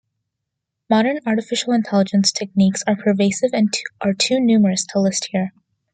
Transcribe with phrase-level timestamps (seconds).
[0.89, 3.71] Modern artificial intelligence techniques are pervasive and
[4.03, 5.51] are too numerous to list here.